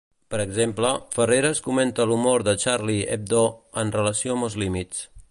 [0.33, 3.43] Per exemple, Ferreres comenta l'humor de Charlie Hebdo
[3.83, 5.05] en relació amb els límits.